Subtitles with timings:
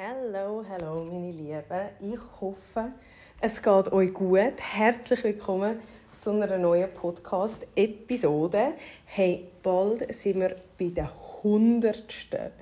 [0.00, 1.88] Hallo, hallo, meine Lieben.
[1.98, 2.92] Ich hoffe,
[3.40, 4.54] es geht euch gut.
[4.56, 5.80] Herzlich willkommen
[6.20, 8.74] zu einer neuen Podcast-Episode.
[9.06, 11.10] Hey, bald sind wir bei der
[11.42, 12.52] hundertsten.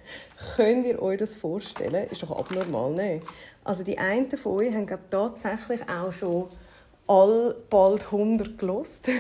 [0.57, 2.09] Könnt ihr euch das vorstellen?
[2.11, 3.21] Ist doch abnormal, ne?
[3.65, 6.47] Also die einen von euch haben tatsächlich auch schon
[7.07, 9.11] all bald 100 gelost.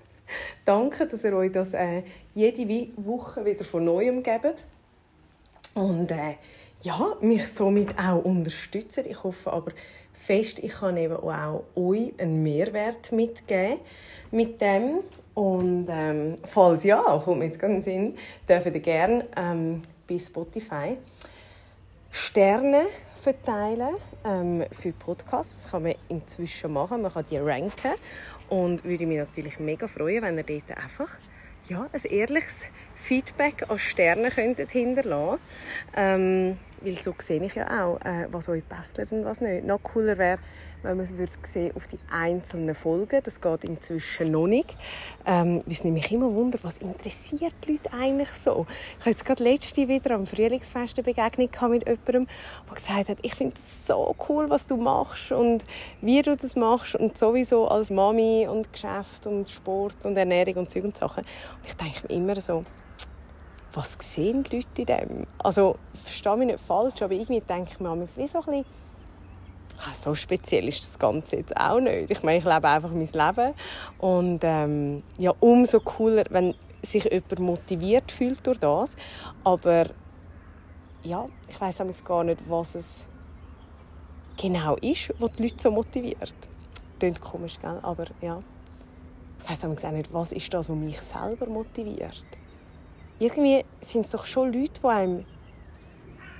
[0.66, 2.02] Danke, dass ihr euch das äh,
[2.34, 4.66] jede Woche wieder von Neuem gebt.
[5.74, 6.34] Und äh,
[6.84, 9.04] ja, mich somit auch unterstützen.
[9.08, 9.72] Ich hoffe aber
[10.12, 13.78] fest, ich kann eben auch euch einen Mehrwert mitgeben
[14.30, 15.00] mit dem.
[15.34, 18.14] Und ähm, falls ja, kommt mir jetzt den Sinn,
[18.48, 20.96] dürft ihr gerne ähm, bei Spotify
[22.10, 22.82] Sterne
[23.20, 25.62] verteilen ähm, für Podcasts.
[25.64, 27.02] Das kann man inzwischen machen.
[27.02, 27.94] Man kann die ranken.
[28.50, 31.18] Und würde mich natürlich mega freuen, wenn ihr dort einfach
[31.66, 32.64] ja, ein ehrliches
[32.96, 35.40] Feedback an Sterne könntet hinterlassen
[35.96, 39.64] ähm, weil so sehe ich ja auch, äh, was euch passt und was nicht.
[39.64, 40.38] Noch cooler wäre,
[40.82, 41.12] wenn man es
[41.50, 43.20] sehen auf die einzelnen Folgen.
[43.24, 44.76] Das geht inzwischen noch nicht.
[45.26, 48.66] Ähm, es nämlich immer wundert, was interessiert die Leute eigentlich so.
[48.98, 52.26] Ich habe jetzt gerade letzte wieder am Frühlingsfest eine Begegnung mit jemandem,
[52.68, 55.64] der gesagt hat, ich finde es so cool, was du machst und
[56.00, 60.70] wie du das machst und sowieso als Mami und Geschäft und Sport und Ernährung und
[60.70, 61.24] Zeug und Sachen.
[61.24, 62.64] Und ich denke mir immer so,
[63.74, 65.26] was sehen die Leute in dem?
[65.38, 68.64] Also, verstehe mich nicht falsch, aber irgendwie denke ich mir wie so ein bisschen,
[69.78, 72.10] ah, so speziell ist das Ganze jetzt auch nicht.
[72.10, 73.54] Ich meine, ich lebe einfach mein Leben
[73.98, 78.96] und ähm, ja, umso cooler, wenn sich jemand motiviert fühlt durch das,
[79.42, 79.86] aber
[81.02, 83.06] ja, ich weiß gar nicht, was es
[84.40, 86.34] genau ist, was die Leute so motiviert.
[86.98, 87.78] Klingt komisch, gell?
[87.82, 88.40] aber ja.
[89.42, 92.24] Ich weiß auch nicht, was ist das, was mich selber motiviert
[93.18, 95.24] irgendwie sind es doch schon Leute, die einem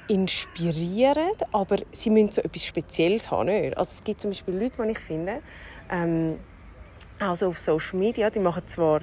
[0.08, 3.46] inspirieren, aber sie müssen so etwas Spezielles haben.
[3.46, 3.76] Nicht?
[3.78, 5.40] Also es gibt zum Beispiel Leute, die ich finde,
[5.90, 6.38] ähm,
[7.18, 9.02] also auf Social Media, die machen zwar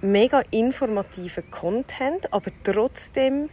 [0.00, 3.50] mega informativen Content, aber trotzdem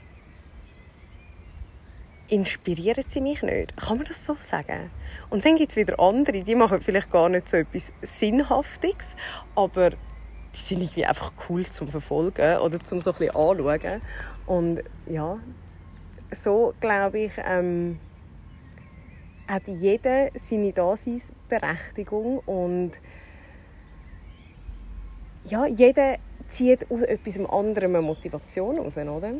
[2.28, 3.76] inspirieren sie mich nicht.
[3.76, 4.90] Kann man das so sagen?
[5.30, 9.16] Und dann gibt es wieder andere, die machen vielleicht gar nicht so etwas Sinnhaftiges,
[9.56, 9.92] aber
[10.56, 14.02] die sind irgendwie einfach cool zum Verfolgen oder zum so ein anschauen.
[14.46, 15.38] Und ja,
[16.32, 18.00] so glaube ich, ähm,
[19.48, 22.92] hat jeder seine Daseinsberechtigung und
[25.46, 26.18] ja, jeder
[26.48, 29.34] zieht aus etwas anderem eine Motivation raus, oder?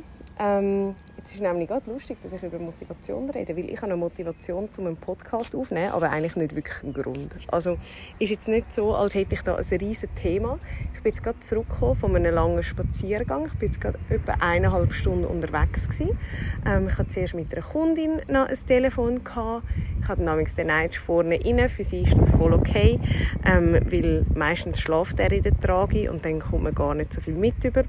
[0.44, 3.98] Ähm, jetzt ist nämlich gerade lustig, dass ich über Motivation rede, weil ich habe eine
[3.98, 7.36] Motivation, um einen Podcast aufzunehmen, aber eigentlich nicht wirklich einen Grund.
[7.52, 7.78] Also
[8.18, 10.58] ist jetzt nicht so, als hätte ich da ein riesiges Thema.
[10.96, 13.46] Ich bin jetzt gerade zurückgekommen von einem langen Spaziergang.
[13.46, 16.18] Ich bin jetzt gerade etwa eineinhalb Stunden unterwegs gewesen.
[16.66, 19.64] Ähm, ich hatte zuerst mit einer Kundin noch ein Telefon gehabt.
[20.02, 21.70] Ich habe namens den Neitsch vorne rein.
[21.70, 23.00] Für sie ist das voll okay,
[23.46, 27.22] ähm, weil meistens schläft er in der Trage und dann kommt man gar nicht so
[27.22, 27.84] viel mit über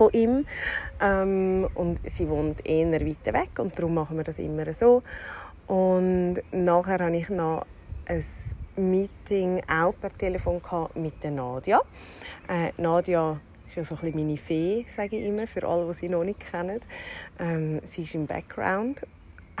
[0.00, 0.46] von ihm.
[1.00, 5.02] Ähm, und sie wohnt eher weiter weg und darum machen wir das immer so.
[5.66, 7.66] Und nachher habe ich noch
[8.06, 8.24] ein
[8.76, 10.62] Meeting auch per Telefon
[10.94, 11.80] mit der Nadia.
[12.48, 15.94] Äh, Nadia ist ja so ein bisschen meine Fee, sage ich immer, für alle, die
[15.94, 16.80] sie noch nicht kennen.
[17.38, 19.02] Ähm, sie ist im Background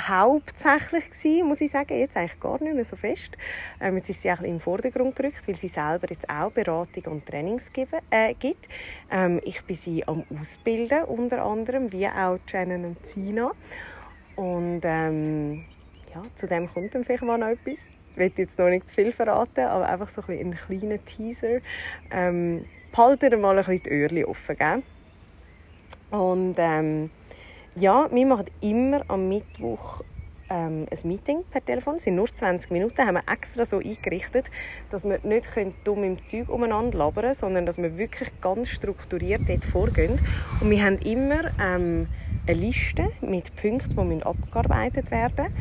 [0.08, 3.36] hauptsächlich gewesen, muss ich sagen, jetzt eigentlich gar nicht mehr so fest.
[3.80, 7.26] Ähm, jetzt ist sie auch den Vordergrund gerückt, weil sie selber jetzt auch Beratung und
[7.26, 8.68] Trainings geben, äh, gibt.
[9.10, 13.52] Ähm, ich bin sie am Ausbilden, unter anderem, wie auch Shannon und Sina.
[14.36, 15.64] Und ähm,
[16.14, 17.86] ja, zu dem kommt dann vielleicht mal noch etwas.
[18.12, 21.60] Ich will jetzt noch nicht zu viel verraten, aber einfach so ein kleiner Teaser.
[22.10, 24.82] Ähm, behaltet mal ein bisschen die Öhrchen offen, gell?
[26.10, 27.10] Und ähm,
[27.76, 30.02] ja, wir machen immer am Mittwoch
[30.50, 31.96] ähm, ein Meeting per Telefon.
[31.96, 34.46] Es sind nur 20 Minuten, haben wir extra so eingerichtet,
[34.90, 35.48] dass wir nicht
[35.84, 40.18] dumm im Zeug umeinander labern sondern dass wir wirklich ganz strukturiert dort vorgehen.
[40.60, 42.08] Und wir haben immer ähm,
[42.46, 45.54] eine Liste mit Punkten, die abgearbeitet werden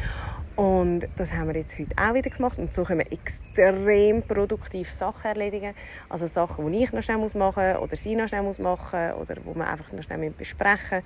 [0.60, 2.60] Und das haben wir jetzt heute auch wieder gemacht.
[2.60, 5.74] Und so können wir extrem produktiv Sachen erledigen.
[6.10, 9.38] Also Sachen, die ich noch schnell machen muss oder sie noch schnell machen muss oder
[9.46, 11.02] wo wir einfach noch schnell besprechen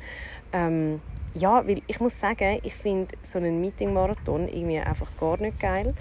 [0.54, 1.02] ähm,
[1.36, 5.94] ja, weil ich muss sagen, ich finde so einen Meeting-Marathon irgendwie einfach gar nicht geil.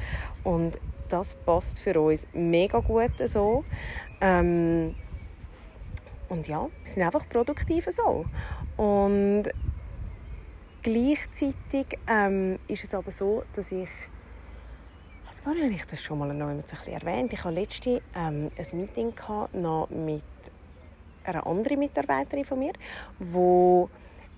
[0.44, 0.78] Und
[1.10, 3.64] das passt für uns mega gut so.
[4.22, 4.94] Ähm,
[6.30, 8.24] und ja, wir sind einfach produktiv so.
[8.82, 9.44] Und
[10.82, 13.88] gleichzeitig ähm, ist es aber so, dass ich
[15.24, 16.48] ich weiß gar nicht, ob ich das schon mal noch
[16.86, 19.14] erwähnt Ich hatte letztens ähm, ein Meeting
[19.54, 20.22] noch mit
[21.24, 22.72] einer anderen Mitarbeiterin von mir,
[23.18, 23.88] wo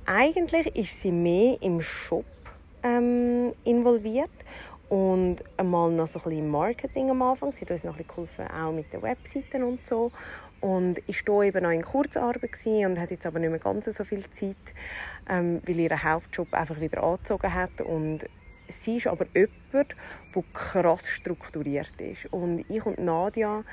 [0.06, 2.24] eigentlich ist sie mehr im Shop
[2.84, 4.30] ähm, involviert
[4.94, 7.50] und einmal noch so ein bisschen Marketing am Anfang.
[7.50, 10.12] Sie hat uns noch ein bisschen geholfen, auch mit den Webseiten und so.
[10.60, 14.04] Und ich war eben noch in Kurzarbeit und hatte jetzt aber nicht mehr ganz so
[14.04, 14.54] viel Zeit,
[15.28, 18.20] ähm, weil ihr Hauptjob einfach wieder angezogen hat und
[18.68, 19.94] sie ist aber jemand,
[20.34, 22.26] der krass strukturiert ist.
[22.32, 23.64] Und ich und Nadia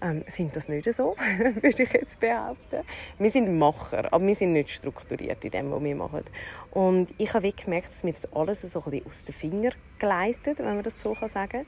[0.00, 2.82] ähm, sind das nicht so, würde ich jetzt behaupten.
[3.18, 6.24] Wir sind Macher, aber wir sind nicht strukturiert in dem, was wir machen.
[6.70, 10.58] Und ich habe gemerkt, dass mir das alles so ein bisschen aus den Fingern gleitet,
[10.58, 11.66] wenn man das so sagen kann.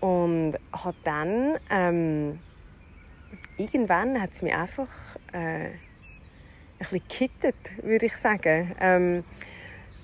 [0.00, 1.58] Und habe dann...
[1.70, 2.38] Ähm,
[3.56, 4.88] irgendwann hat es mich einfach
[5.32, 5.78] äh, ein
[6.78, 8.74] bisschen gekittet, würde ich sagen.
[8.80, 9.24] Ähm,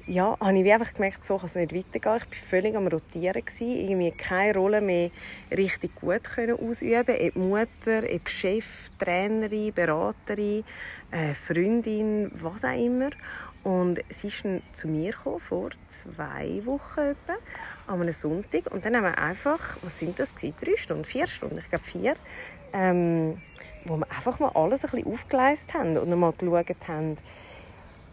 [0.09, 2.23] ja, habe ich einfach gemerkt, so kann es nicht weitergehen.
[2.33, 3.45] Ich war völlig am Rotieren.
[3.45, 3.77] Gewesen.
[3.77, 5.11] Irgendwie keine Rolle mehr
[5.57, 10.65] richtig gut können ausüben Ob Mutter, ob Chef, Trainerin, Beraterin,
[11.11, 13.11] äh, Freundin, was auch immer.
[13.65, 17.35] Und sie ist dann zu mir gekommen, vor zwei Wochen etwa,
[17.87, 18.73] an einem Sonntag.
[18.73, 20.55] Und dann haben wir einfach, was sind das gewesen?
[20.65, 22.15] Drei Stunden, vier Stunden, ich glaube vier,
[22.73, 23.43] ähm,
[23.85, 27.17] wo wir einfach mal alles ein bisschen aufgeleistet haben und mal geschaut haben,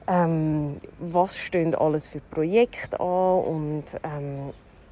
[0.07, 4.51] ähm, was stehen alles für Projekte an und ähm,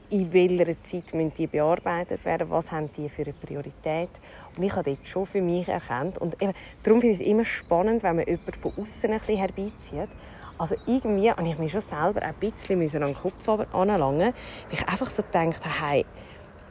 [0.10, 4.10] in welcher Zeit müssen die bearbeitet werden, was haben die für eine Priorität.
[4.56, 6.20] Und ich habe das schon für mich erkannt.
[6.20, 9.38] Und eben, darum finde ich es immer spannend, wenn man jemanden von außen ein bisschen
[9.38, 10.10] herbeizieht.
[10.58, 14.34] Also irgendwie habe ich mir schon selber ein bisschen an den Kopf anlangen weil
[14.72, 16.06] ich einfach so gedacht habe, hey,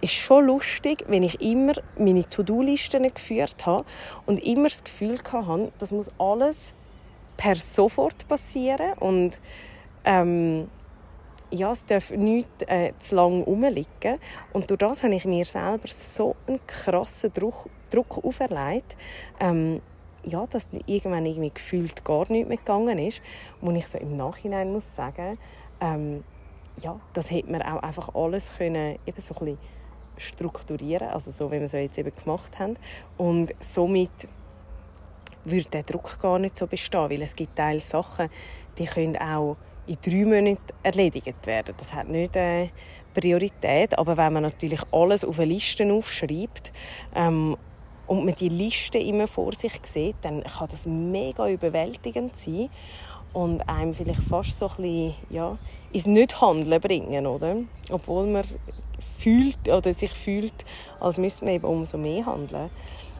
[0.01, 3.85] ist schon lustig, wenn ich immer meine To-Do-Listen geführt habe
[4.27, 6.75] und immer das Gefühl hatte, das muss alles
[7.37, 9.41] per sofort passieren und
[10.05, 10.69] ähm,
[11.53, 14.19] ja, es darf nicht äh, zu lange rumliegen.
[14.53, 18.97] Und durch das habe ich mir selber so einen krassen Druck, Druck auferlegt,
[19.39, 19.83] ähm,
[20.25, 23.21] ja, dass irgendwann irgendwie gefühlt gar nicht mehr gegangen ist.
[23.61, 25.39] Und ich so im Nachhinein muss sagen,
[25.81, 26.25] ähm,
[26.81, 29.59] ja, das hätte man auch einfach alles können, eben so ein
[30.17, 32.77] strukturieren, also so, wie wir es jetzt eben gemacht haben.
[33.19, 34.11] Und somit
[35.45, 38.29] würde der Druck gar nicht so bestehen, weil es gibt Teil Sachen,
[38.79, 39.57] die können auch
[39.87, 41.75] in drei Monaten erledigt werden.
[41.77, 42.71] Das hat nicht eine
[43.15, 46.73] Priorität, aber wenn man natürlich alles auf eine Liste aufschreibt
[47.15, 47.57] ähm,
[48.07, 52.69] und man die Liste immer vor sich sieht, dann kann das mega überwältigend sein
[53.33, 55.59] und einem vielleicht fast so ein bisschen, ja,
[55.93, 57.57] ins Nicht-Handeln bringen, oder?
[57.91, 58.45] Obwohl man
[59.19, 60.65] fühlt oder sich fühlt,
[61.01, 62.71] als müsste man eben umso mehr handeln.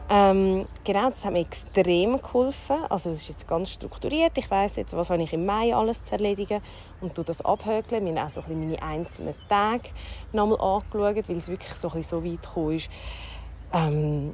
[0.09, 2.77] Ähm, genau, das hat mir extrem geholfen.
[2.89, 4.37] Also es ist jetzt ganz strukturiert.
[4.37, 6.61] Ich weiß jetzt, was habe ich im Mai alles zu erledigen
[7.01, 8.07] und tu das abhökeln.
[8.07, 9.89] Haben auch so ein meine einzelnen Tage
[10.33, 12.89] nochmal angeschaut, weil es wirklich so, so weit gekommen ist.
[13.73, 14.33] Ähm,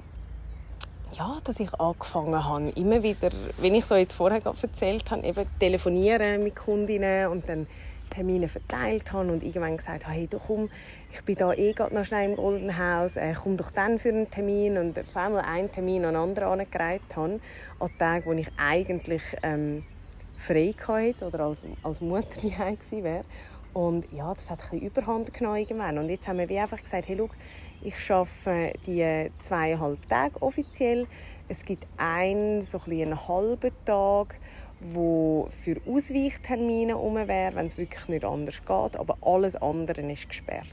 [1.18, 5.46] ja, dass ich angefangen habe, immer wieder, wenn ich so jetzt vorher erzählt habe, eben
[5.60, 7.68] telefonieren mit Kundinnen und dann
[8.10, 10.70] Termine verteilt habe und irgendwann gesagt habe, hey, du komm,
[11.12, 14.10] ich bin da eh gerade noch schnell im Golden House, äh, komm doch dann für
[14.10, 17.40] einen Termin und auf einmal einen Termin an anderen angereiht habe,
[17.80, 19.84] an Tagen, wo ich eigentlich ähm,
[20.38, 23.26] frei hatte oder als, als Mutter daheim wäre.
[23.74, 25.98] Und ja, das hat ein Überhand genommen irgendwann.
[26.00, 27.30] Und jetzt haben wir wie einfach gesagt, hey, schau,
[27.82, 31.08] ich arbeite die zweieinhalb Tage offiziell.
[31.48, 34.40] Es gibt einen, so ein einen halben Tag,
[34.80, 38.98] wo für Ausweichtermine herum wäre, wenn es wirklich nicht anders geht.
[38.98, 40.66] Aber alles andere ist gesperrt.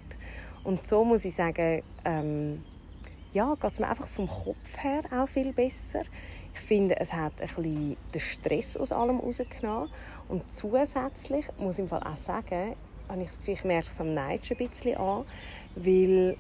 [0.65, 2.63] Und so muss ich sagen, ähm,
[3.33, 6.03] ja, geht es mir einfach vom Kopf her auch viel besser.
[6.55, 9.91] Ich finde, es hat ein bisschen den Stress aus allem rausgenommen.
[10.29, 12.75] Und zusätzlich muss ich im Fall auch sagen,
[13.09, 15.25] habe ich ich merke es am Neidsch ein bisschen an,
[15.77, 16.37] weil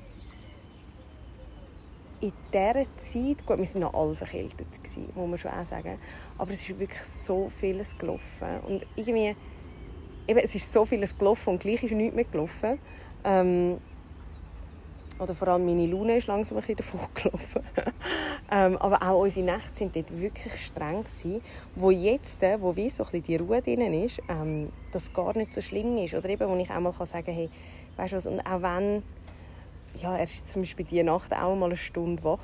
[2.20, 4.66] in dieser Zeit, gut, wir waren noch alle verkältet,
[5.14, 5.99] muss man schon auch sagen,
[6.38, 9.37] aber es ist wirklich so vieles gelaufen und irgendwie,
[10.26, 12.78] eben, es ist so vieles gelaufen und gleich ist nichts mehr gelaufen.
[13.25, 13.78] Ähm,
[15.18, 17.62] oder vor allem meine Laune ist langsam ein bisschen davon gelaufen.
[18.50, 21.40] ähm, aber auch unsere Nächte sind dort wirklich streng gewesen,
[21.75, 25.54] wo jetzt, äh, wo wie so ein die Ruhe drin ist, ähm, das gar nicht
[25.54, 26.14] so schlimm ist.
[26.14, 27.49] Oder eben, wo ich auch mal sagen kann, hey,
[27.96, 29.02] weißt du was, und auch wenn,
[29.96, 32.40] ja, er war zum Beispiel diese Nacht auch mal eine Stunde wach.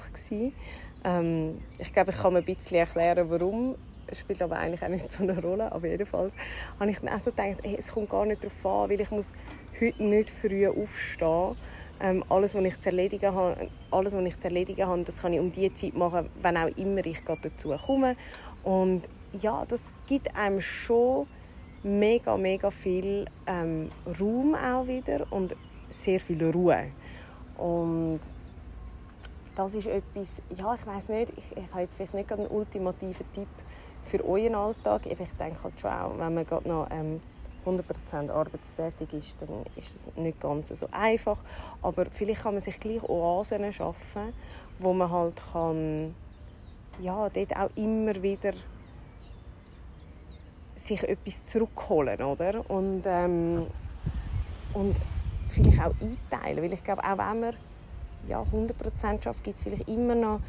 [1.04, 3.76] Ähm, ich glaube, ich kann mir ein bisschen erklären, warum.
[4.06, 5.72] Es spielt aber eigentlich auch nicht so eine Rolle.
[5.72, 6.34] Aber jedenfalls
[6.78, 9.10] habe ich dann auch so gedacht, hey, es kommt gar nicht darauf an, weil ich
[9.10, 9.32] muss
[9.80, 11.56] heute nicht früh aufstehen
[12.02, 15.32] ähm, alles, was ich zu erledigen habe, alles, was ich zu erledigen habe, das kann
[15.32, 18.16] ich um die Zeit machen, wenn auch immer ich gerade dazu komme.
[18.64, 19.02] Und
[19.40, 21.26] ja, das gibt einem schon
[21.84, 23.90] mega, mega viel ähm,
[24.20, 25.56] Raum auch wieder und
[25.88, 26.88] sehr viel Ruhe.
[27.62, 28.18] Und
[29.54, 33.24] das ist etwas, ja, ich weiß nicht, ich, ich habe jetzt vielleicht nicht einen ultimativen
[33.32, 33.48] Tipp
[34.02, 35.06] für euren Alltag.
[35.06, 37.20] Ich denke halt schon auch, wenn man gerade noch ähm,
[37.64, 41.38] 100% arbeitstätig ist, dann ist das nicht ganz so einfach.
[41.82, 44.32] Aber vielleicht kann man sich gleich Oasen schaffen,
[44.80, 46.16] wo man halt kann,
[47.00, 48.54] ja, dort auch immer wieder
[50.74, 52.68] sich etwas zurückholen, oder?
[52.68, 53.68] Und, ähm,
[54.72, 54.96] und
[55.52, 57.56] vielleicht auch einteilen, weil ich glaube, auch wenn man
[58.28, 60.40] ja, 100% schafft, gibt es vielleicht immer noch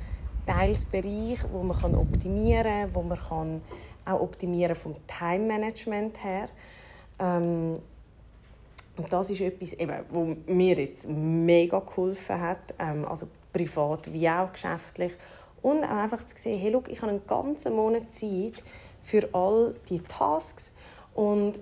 [0.46, 3.62] Teilsbereiche, wo man kann optimieren kann, wo man
[4.06, 6.48] auch optimieren vom Time-Management her.
[7.20, 7.80] Ähm,
[8.96, 14.30] und das ist etwas, eben, wo mir jetzt mega geholfen hat, ähm, also privat wie
[14.30, 15.14] auch geschäftlich.
[15.62, 18.64] Und auch einfach zu sehen, hey, look, ich habe einen ganzen Monat Zeit
[19.02, 20.74] für all die Tasks
[21.16, 21.60] und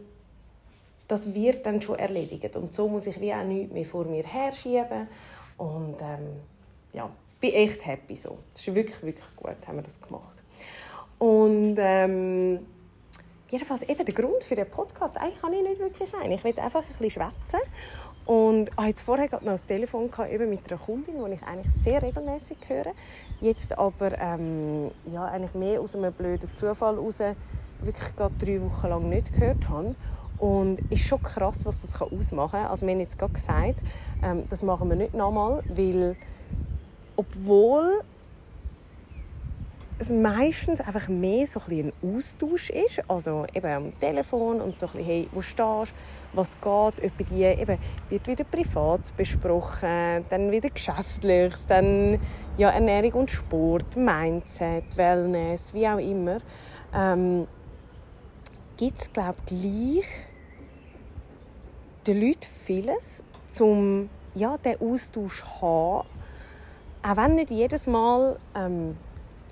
[1.11, 2.55] das wird dann schon erledigt.
[2.55, 5.09] Und so muss ich wie auch nichts mehr vor mir herschieben.
[5.57, 6.39] Und ähm,
[6.93, 7.09] ja,
[7.41, 8.37] bin echt happy so.
[8.53, 10.41] Das ist wirklich, wirklich gut, haben wir das gemacht.
[11.19, 12.65] Und ähm,
[13.49, 16.31] jedenfalls eben der Grund für den Podcast, eigentlich habe ich nicht wirklich einen.
[16.31, 17.59] Ich will einfach ein bisschen schwätzen.
[18.25, 22.01] Und ich jetzt vorher noch das Telefon eben mit einer Kundin, die ich eigentlich sehr
[22.01, 22.93] regelmäßig höre.
[23.41, 27.19] Jetzt aber ähm, ja, eigentlich mehr aus einem blöden Zufall heraus
[27.81, 29.95] wirklich gerade drei Wochen lang nicht gehört habe.
[30.41, 32.65] Und es ist schon krass, was das ausmachen kann.
[32.65, 33.75] Also wir haben jetzt gerade gesagt,
[34.23, 36.15] ähm, das machen wir nicht nochmal, weil
[37.15, 38.01] obwohl
[39.99, 44.87] es meistens einfach mehr so ein, ein Austausch ist, also eben am Telefon und so
[44.87, 45.93] ein bisschen, hey, wo stehst
[46.33, 47.77] was geht, etwa die, eben,
[48.09, 52.19] wird wieder privat besprochen, dann wieder geschäftlich, dann
[52.57, 56.39] ja, Ernährung und Sport, Mindset, Wellness, wie auch immer,
[56.95, 57.45] ähm,
[58.75, 60.30] gibt es, glaube ich, gleich
[62.07, 63.23] den Leuten vieles,
[63.59, 66.07] um ja, den Austausch zu haben,
[67.03, 68.95] auch wenn nicht jedes Mal ähm,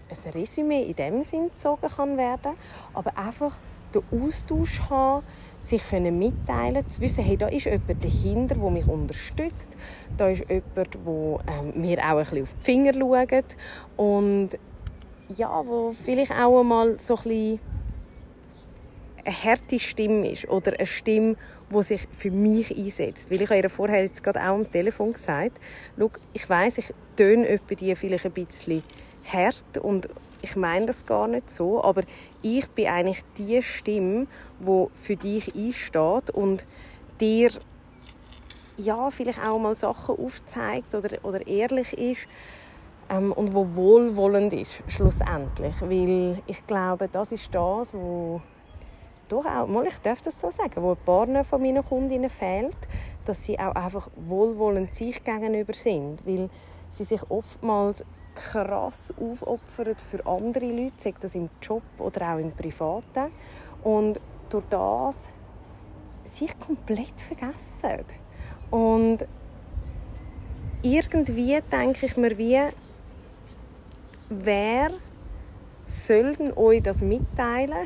[0.10, 2.54] ein Resümee in dem Sinn gezogen kann werden,
[2.94, 3.60] aber einfach
[3.94, 5.26] den Austausch haben,
[5.60, 9.76] sich können mitteilen, zu wissen, hey, da ist jemand dahinter, der mich unterstützt,
[10.16, 13.58] da ist jemand, der ähm, mir auch ein bisschen auf die Finger schaut.
[13.98, 14.50] Und
[15.36, 17.60] ja, wo vielleicht auch einmal so ein bisschen
[19.30, 21.36] eine harte Stimme ist oder eine Stimme,
[21.74, 23.32] die sich für mich einsetzt.
[23.32, 25.60] Weil ich habe ihr vorher jetzt gerade auch am Telefon gesagt,
[25.98, 28.84] schau, ich weiß, ich töne etwa die vielleicht ein bisschen
[29.32, 30.08] hart und
[30.42, 32.04] ich meine das gar nicht so, aber
[32.42, 34.26] ich bin eigentlich die Stimme,
[34.60, 36.66] die für dich einsteht und
[37.20, 37.52] dir
[38.78, 42.28] ja, vielleicht auch mal Sachen aufzeigt oder, oder ehrlich ist
[43.10, 45.76] ähm, und wo wohlwollend ist, schlussendlich.
[45.82, 48.42] Weil ich glaube, das ist das, wo
[49.30, 52.78] doch auch, mal, ich darf das so sagen, wo ein paar von meinen Kundinnen fehlt,
[53.26, 56.50] dass sie auch einfach wohlwollend sich gegenüber sind, weil
[56.90, 58.04] sie sich oftmals
[58.36, 63.32] krass aufopfern für andere Leute, sei das im Job oder auch im Privaten
[63.84, 64.20] und
[64.50, 65.30] durch das
[66.24, 68.06] sich komplett vergessen.
[68.72, 69.28] Und
[70.82, 72.62] irgendwie denke ich mir wie,
[74.30, 74.92] wer
[75.86, 77.86] soll euch das mitteilen?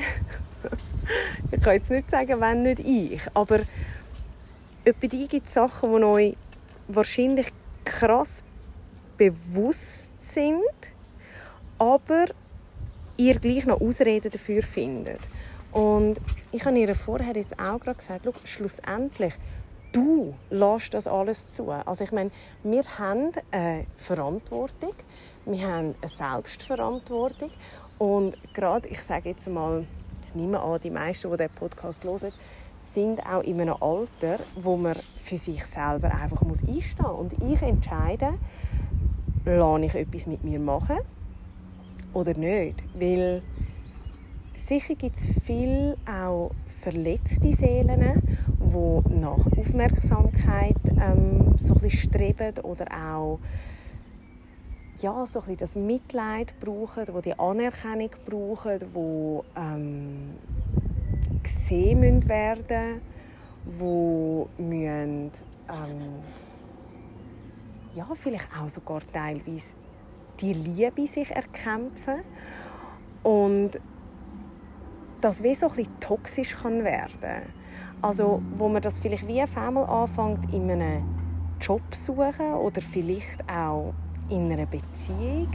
[1.51, 3.59] Ich kann jetzt nicht sagen, wenn nicht ich, aber
[4.83, 6.37] bei die gibt es Sachen, die euch
[6.87, 7.51] wahrscheinlich
[7.85, 8.43] krass
[9.17, 10.61] bewusst sind,
[11.77, 12.25] aber
[13.17, 15.19] ihr gleich noch Ausreden dafür findet.
[15.71, 16.19] Und
[16.51, 19.33] ich habe ihr vorher jetzt auch gerade gesagt, schlussendlich,
[19.91, 21.71] du lässt das alles zu.
[21.71, 22.31] Also ich meine,
[22.63, 24.93] wir haben eine Verantwortung,
[25.45, 27.49] wir haben eine Selbstverantwortung
[27.97, 29.85] und gerade, ich sage jetzt mal,
[30.35, 32.31] nehme an, die meisten, die diesen Podcast hören,
[32.79, 37.17] sind auch in einem Alter, wo man für sich selber einfach einstehen muss.
[37.17, 38.33] Und ich entscheide,
[39.45, 40.97] lasse ich etwas mit mir machen
[42.13, 42.83] oder nicht.
[42.93, 43.41] Weil
[44.55, 48.21] sicher gibt es viele auch verletzte Seelen,
[48.59, 53.39] die nach Aufmerksamkeit ähm, so ein streben oder auch
[55.01, 60.35] ja, so ein das Mitleid brauchen, die die Anerkennung brauchen, die ähm,
[61.41, 63.01] gesehen werden
[63.65, 65.31] die müssen,
[65.69, 66.21] ähm,
[67.93, 69.75] ja, vielleicht auch sogar teilweise
[70.39, 72.21] die Liebe sich erkämpfen
[73.21, 73.71] und
[75.21, 77.43] das wie so ein bisschen toxisch kann werden.
[78.01, 81.03] Also wo man das vielleicht wie auf einmal anfängt in einem
[81.61, 83.93] Job suchen oder vielleicht auch
[84.29, 85.49] in einer Beziehung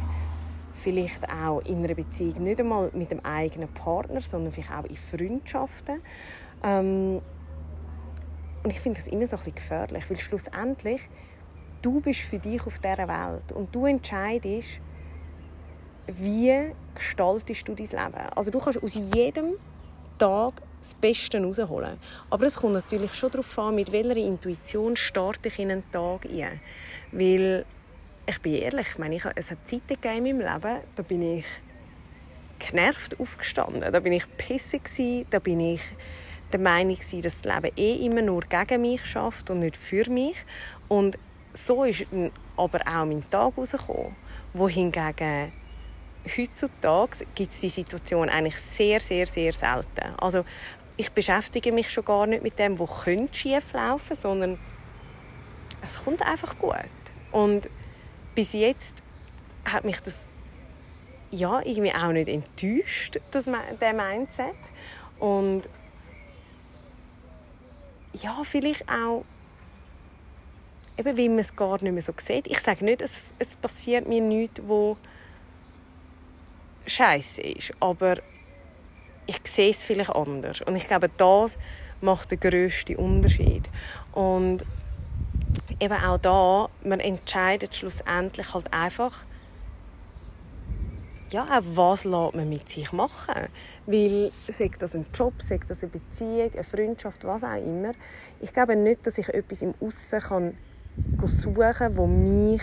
[0.73, 4.97] vielleicht auch in einer Beziehung nicht einmal mit dem eigenen Partner sondern vielleicht auch in
[4.97, 6.01] Freundschaften
[6.63, 7.21] ähm,
[8.63, 11.09] und ich finde das immer so ein bisschen gefährlich weil schlussendlich
[11.83, 14.81] du bist für dich auf dieser Welt und du entscheidest,
[16.07, 18.29] wie gestaltest du dein Leben.
[18.35, 19.55] Also du kannst aus jedem
[20.19, 21.99] Tag das Beste rausholen.
[22.31, 26.27] Aber es kommt natürlich schon darauf an, mit welcher Intuition starte ich in einen Tag
[26.27, 26.61] ein.
[27.13, 27.65] Weil,
[28.29, 31.39] ich bin ehrlich, ich meine, ich, es hat Zeiten gegeben in meinem Leben, da bin
[31.39, 31.47] ich
[32.59, 33.91] genervt aufgestanden.
[33.91, 35.81] Da bin ich pissig, da bin ich
[36.53, 40.45] der Meinung, dass das Leben eh immer nur gegen mich schafft und nicht für mich.
[40.89, 41.19] Und
[41.55, 42.07] so ist
[42.57, 44.15] aber auch mein Tag herausgekommen.
[44.53, 45.53] Wohingegen
[46.37, 50.15] heutzutage gibt es die Situation eigentlich sehr, sehr, sehr selten.
[50.19, 50.45] Also
[50.99, 54.59] ich beschäftige mich schon gar nicht mit dem, was schief laufen sondern
[55.83, 56.75] es kommt einfach gut.
[57.31, 57.69] Und
[58.38, 58.95] bis jetzt
[59.64, 60.28] hat mich das
[61.33, 63.47] ja, irgendwie auch nicht enttäuscht, das,
[63.80, 64.54] der Mindset.
[65.18, 65.62] Und
[68.12, 69.25] ja, vielleicht auch
[70.97, 72.47] eben weil man es gar nicht mehr so sieht.
[72.47, 74.97] Ich sage nicht, es, es passiert mir nichts, wo
[76.87, 78.18] scheiße ist, aber
[79.26, 80.61] ich sehe es vielleicht anders.
[80.61, 81.59] Und ich glaube, das
[82.00, 83.68] macht den grössten Unterschied.
[84.12, 84.64] Und
[85.81, 89.25] eben auch da, man entscheidet schlussendlich halt einfach,
[91.31, 93.49] ja, was lässt man mit sich machen.
[93.87, 97.93] Weil, sagt das ein Job, sagt das eine Beziehung, eine Freundschaft, was auch immer.
[98.41, 100.55] Ich glaube nicht, dass ich etwas im Aussen kann
[101.25, 102.63] suchen, wo mich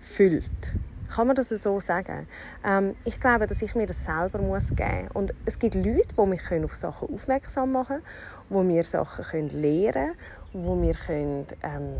[0.00, 0.74] füllt.
[1.08, 2.26] Kann man das so sagen?
[2.64, 5.14] Ähm, ich glaube, dass ich mir das selber muss geben muss.
[5.14, 8.02] Und es gibt Leute, die mich auf Sachen aufmerksam machen können,
[8.48, 10.14] wo mir Sachen können lernen
[10.52, 11.94] können, wo wir können, ähm,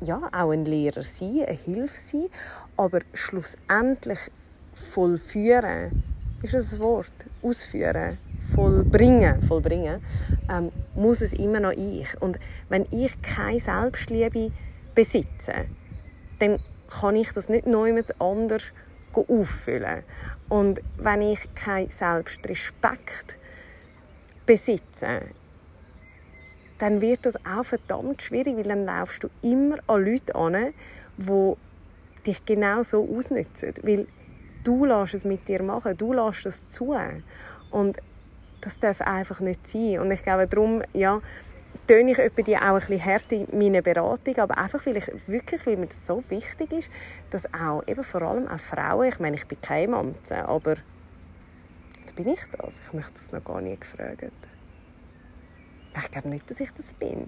[0.00, 2.26] ja, auch ein Lehrer sein, eine Hilfe sein,
[2.76, 4.30] aber schlussendlich
[4.72, 6.02] vollführen,
[6.42, 7.14] ist das Wort?
[7.42, 8.18] Ausführen,
[8.54, 10.02] vollbringen, vollbringen
[10.50, 12.20] ähm, muss es immer noch ich.
[12.20, 14.52] Und wenn ich keine Selbstliebe
[14.94, 15.66] besitze,
[16.38, 18.72] dann kann ich das nicht neu mit anders
[19.12, 20.02] auffüllen.
[20.48, 23.38] Und wenn ich keinen Selbstrespekt
[24.46, 25.22] besitze,
[26.78, 30.74] dann wird das auch verdammt schwierig, weil dann laufst du immer an Leute an,
[31.16, 31.52] die
[32.26, 33.74] dich genau so ausnutzen.
[33.82, 34.06] Weil
[34.64, 36.94] du lässt es mit dir machen, du lässt es zu.
[37.70, 37.98] Und
[38.60, 40.00] das darf einfach nicht sein.
[40.00, 41.20] Und ich glaube, darum, ja,
[41.86, 45.66] töne ich die auch ein bisschen hart in meiner Beratung, aber einfach, weil ich wirklich,
[45.66, 46.90] weil mir das so wichtig ist,
[47.30, 50.76] dass auch, eben vor allem auch Frauen, ich meine, ich bin kein Mann, aber
[52.14, 52.80] bin ich das?
[52.86, 54.32] Ich möchte das noch gar nie gefragt.
[55.96, 57.26] Ich glaube nicht, dass ich das bin.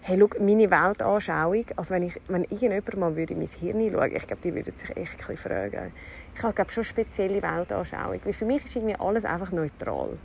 [0.00, 4.16] Hey, schau, meine Weltanschauung, also wenn, ich, wenn irgendjemand mal würde in mein Hirn schauen
[4.16, 5.92] ich glaube, die würden sich echt ein fragen.
[6.34, 10.18] Ich habe glaube schon spezielle Weltanschauung, weil für mich ist irgendwie alles einfach neutral.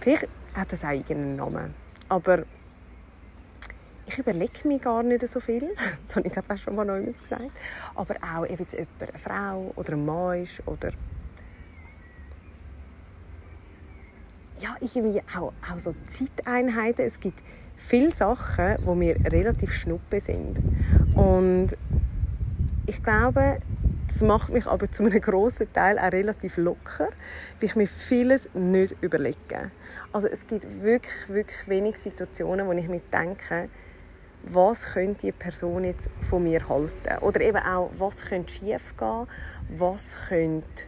[0.00, 0.72] Vielleicht hat
[1.10, 1.74] einen Namen,
[2.08, 2.44] aber
[4.06, 5.74] ich überlege mir gar nicht so viel.
[6.04, 7.50] Das habe ich glaube auch schon mal jemand gesagt.
[7.94, 10.90] Aber auch, ob jetzt jemand eine Frau oder ein Mann ist oder
[14.60, 17.04] ja, irgendwie auch, auch so Zeiteinheiten.
[17.04, 17.42] Es gibt
[17.76, 20.60] viele Sachen, wo mir relativ schnuppe sind.
[21.14, 21.76] Und
[22.86, 23.60] ich glaube,
[24.06, 27.08] das macht mich aber zu einem großen Teil auch relativ locker,
[27.60, 29.70] weil ich mir vieles nicht überlege.
[30.12, 33.68] Also es gibt wirklich, wirklich wenige Situationen, wo ich mir denke,
[34.42, 37.18] was könnte die Person jetzt von mir halten?
[37.22, 39.26] Oder eben auch, was könnte schief gehen?
[39.70, 40.84] Was könnte...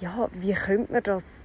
[0.00, 1.44] Ja, wie könnte man das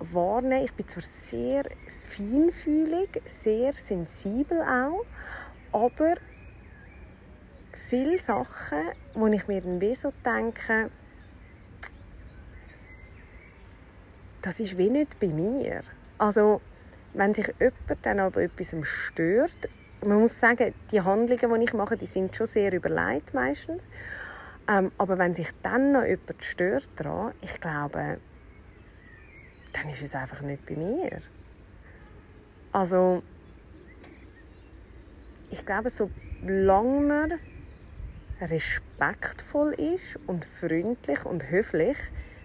[0.00, 0.64] wahrnehmen.
[0.64, 1.64] Ich bin zwar sehr
[2.08, 5.04] feinfühlig, sehr sensibel auch,
[5.72, 6.14] aber
[7.72, 8.78] viele Sachen,
[9.14, 10.90] wo ich mir dann wie so denke,
[14.42, 15.82] das ist wie nicht bei mir.
[16.18, 16.60] Also,
[17.14, 19.68] wenn sich jemand dann aber etwas stört,
[20.04, 23.88] man muss sagen, die Handlungen, die ich mache, die sind schon sehr überlegt meistens.
[24.68, 28.18] Ähm, aber wenn sich dann noch jemand stört daran, ich glaube,
[29.72, 31.20] dann ist es einfach nicht bei mir.
[32.72, 33.22] Also,
[35.50, 37.32] ich glaube, solange man
[38.40, 41.96] respektvoll ist und freundlich und höflich,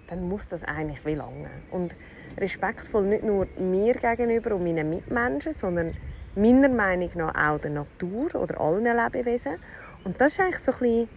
[0.08, 1.50] dann muss das eigentlich wie lange.
[1.72, 1.96] Und
[2.38, 5.96] respektvoll nicht nur mir gegenüber und meinen Mitmenschen, sondern
[6.36, 9.56] meiner Meinung nach auch der Natur oder allen Lebewesen.
[10.04, 11.10] Und das ist eigentlich so ein bisschen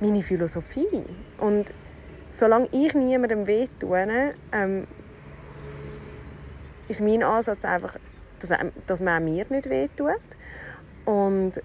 [0.00, 1.04] meine Philosophie.
[1.38, 1.72] Und
[2.30, 4.86] solange ich niemandem wehtue, ähm,
[6.88, 7.96] ist mein Ansatz einfach,
[8.38, 8.52] dass,
[8.86, 10.22] dass man auch mir nicht wehtut.
[11.04, 11.60] Und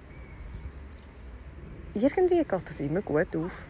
[2.03, 3.67] irgendwie geht das immer gut auf.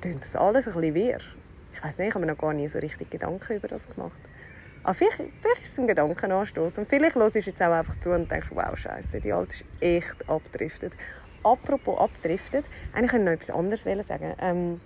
[0.00, 1.20] Tönt das alles ein bisschen wirr.
[1.72, 4.20] Ich weiß nicht, ich habe mir noch gar nie so richtig Gedanken über das gemacht.
[4.82, 6.78] Aber vielleicht, vielleicht ist es ein Gedankenanstoß.
[6.78, 9.64] Und vielleicht hörst du jetzt auch einfach zu und denkst, wow, scheiße, die Alte ist
[9.80, 10.92] echt abgedriftet.
[11.44, 14.34] Apropos abgedriftet, eigentlich könnte ich noch etwas anderes sagen.
[14.40, 14.80] Ähm,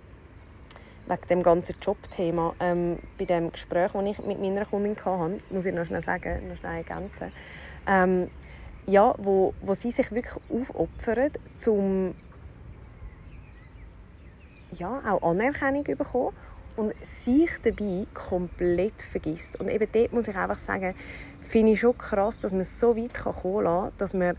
[1.07, 2.55] wegen dem ganzen Jobthema.
[2.59, 6.47] Ähm, bei dem Gespräch, das ich mit meiner Kundin hatte, muss ich noch schnell sagen,
[6.49, 7.31] noch schnell ergänzen.
[7.87, 8.29] Ähm,
[8.87, 12.15] ja, wo, wo sie sich wirklich aufopfert, um
[14.71, 16.35] ja, auch Anerkennung zu bekommen
[16.77, 19.59] und sich dabei komplett vergisst.
[19.59, 20.95] Und eben dort muss ich einfach sagen,
[21.41, 24.37] finde ich schon krass, dass man so weit kommen kann, dass man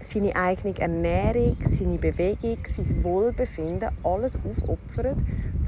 [0.00, 5.16] seine eigene Ernährung, seine Bewegung, sein Wohlbefinden, alles aufopfert,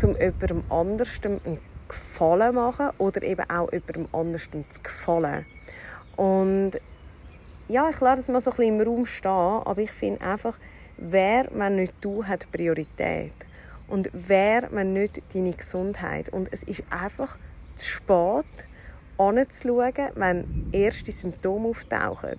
[0.02, 5.46] um jemandem anders einen Gefallen zu machen oder eben auch jemandem anders zu gefallen.
[6.16, 6.72] Und
[7.68, 10.58] ja, ich lasse das mal so ein bisschen im Raum stehen, aber ich finde einfach,
[10.96, 13.32] wer, wenn nicht du, hat Priorität.
[13.88, 16.28] Und wer, wenn nicht deine Gesundheit.
[16.28, 17.38] Und es ist einfach
[17.76, 18.46] zu spät,
[19.18, 22.38] anzuschauen, wenn erste Symptome auftauchen.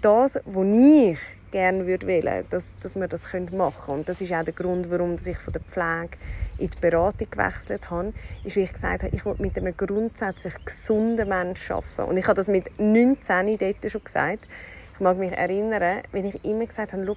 [0.00, 1.18] Das, was ich
[1.52, 3.98] gerne würde wählen, dass, dass wir das machen können.
[3.98, 6.18] Und das ist auch der Grund, warum ich von der Pflege
[6.58, 8.12] in die Beratung gewechselt habe,
[8.42, 12.10] ist, wie ich gesagt habe, ich will mit einem grundsätzlich gesunden Menschen arbeiten.
[12.10, 14.48] Und ich habe das mit 19 dort schon gesagt.
[14.94, 17.16] Ich mag mich erinnern, wenn ich immer gesagt habe,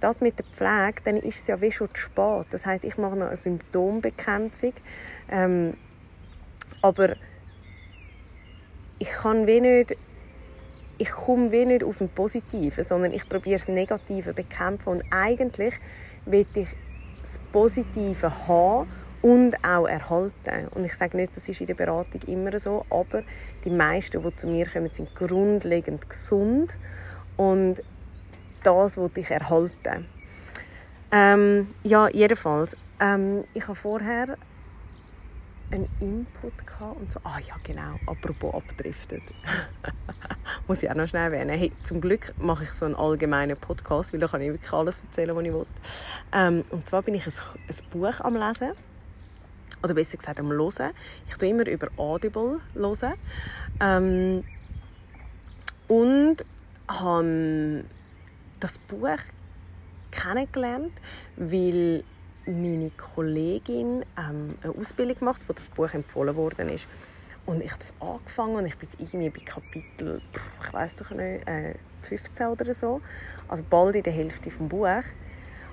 [0.00, 2.46] das mit der Pflege, dann ist es ja wie schon zu spät.
[2.50, 4.74] Das heißt, ich mache noch eine Symptombekämpfung,
[5.30, 5.74] ähm,
[6.82, 7.16] aber
[8.98, 9.96] ich kann wie nicht
[10.98, 14.88] ich komme nicht aus dem Positiven, sondern ich probiere das Negative bekämpfen.
[14.88, 15.74] Und eigentlich
[16.24, 16.76] will ich
[17.22, 18.88] das Positive haben
[19.22, 20.68] und auch erhalten.
[20.74, 23.22] Und ich sage nicht, das ist in der Beratung immer so, aber
[23.64, 26.78] die meisten, die zu mir kommen, sind grundlegend gesund
[27.36, 27.82] und
[28.62, 30.06] das will ich erhalten.
[31.12, 32.76] Ähm, ja, jedenfalls.
[33.00, 34.36] Ähm, ich habe vorher
[35.70, 39.22] einen Input gehabt und so, ah ja genau, apropos abdriftet,
[40.68, 41.58] muss ich auch noch schnell erwähnen.
[41.58, 45.04] Hey, zum Glück mache ich so einen allgemeinen Podcast, weil da kann ich wirklich alles
[45.04, 45.66] erzählen, was ich will.
[46.32, 48.72] Ähm, und zwar bin ich ein, ein, Buch am lesen,
[49.82, 50.92] oder besser gesagt am hören.
[51.28, 53.14] Ich tue immer über Audible hören.
[53.80, 54.44] Ähm,
[55.88, 56.44] und
[56.88, 57.84] habe
[58.60, 59.18] das Buch
[60.10, 60.92] kennengelernt,
[61.36, 62.02] weil
[62.46, 66.88] meine Kollegin ähm, eine Ausbildung gemacht, wo das Buch empfohlen worden ist.
[67.44, 70.20] Und ich habe das angefangen und ich bin jetzt irgendwie bei Kapitel,
[70.62, 73.00] ich weiß doch nicht, äh, 15 oder so.
[73.48, 75.02] Also bald in der Hälfte des Buch.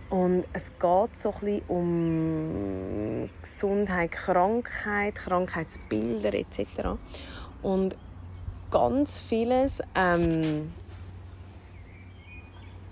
[0.10, 7.00] Und es geht so ein um Gesundheit, Krankheit, Krankheitsbilder etc.
[7.64, 7.96] Und
[8.70, 10.72] ganz vieles ähm,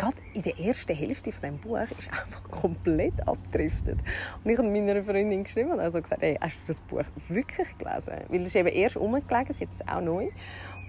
[0.01, 3.99] gerade in der ersten Hälfte von dem Buch ist einfach komplett abgedriftet.
[4.43, 7.77] Und ich habe meiner Freundin geschrieben und also gesagt, hey, hast du das Buch wirklich
[7.77, 8.15] gelesen?
[8.27, 10.29] Weil es ist eben erst umgelegen, sie hat es auch neu.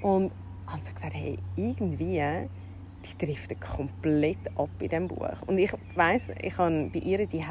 [0.00, 0.32] Und
[0.66, 2.22] haben sie gesagt, hey, irgendwie
[3.04, 5.42] die driften komplett ab in diesem Buch.
[5.46, 7.44] Und ich weiß, ich habe bei ihr die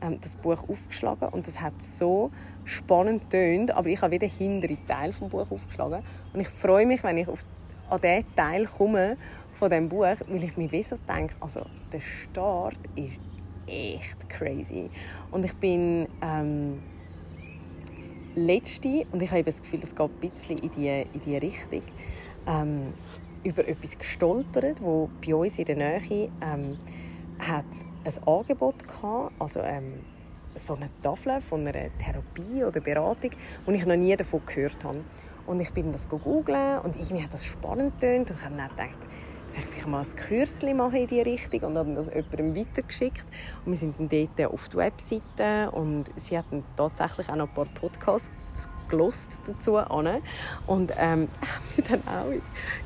[0.00, 2.30] ähm, das Buch aufgeschlagen und das hat so
[2.64, 7.02] spannend tönt, aber ich habe wieder hintere Teil vom Buch aufgeschlagen und ich freue mich,
[7.02, 7.44] wenn ich auf,
[7.90, 9.16] an diesen Teil komme
[9.56, 13.18] von dem Buch, weil ich mir wie so denke, also der Start ist
[13.66, 14.90] echt crazy.
[15.30, 16.82] Und ich bin ähm,
[18.34, 21.82] letzte, und ich habe das Gefühl, es geht ein bisschen in die, in die Richtung,
[22.46, 22.92] ähm,
[23.44, 26.76] über etwas gestolpert, wo bei uns in der Nähe ähm,
[27.38, 27.64] hat
[28.04, 30.00] ein Angebot hatte, also ähm,
[30.54, 33.30] so eine Tafel von einer Therapie oder Beratung,
[33.64, 35.04] wo ich noch nie davon gehört habe.
[35.46, 38.70] Und ich bin das googeln und irgendwie hat das spannend getönt und ich habe dann
[38.70, 38.98] gedacht,
[39.48, 43.26] soll ich vielleicht mal ein Kürzchen machen in diese Richtung und habe das jemandem weitergeschickt.
[43.64, 47.48] Und wir sind dann dort auf die Webseite und sie hat dann tatsächlich auch noch
[47.48, 48.30] ein paar Podcasts
[48.88, 50.22] gelost dazu an.
[50.66, 51.28] Und ähm,
[51.76, 52.32] mir dann auch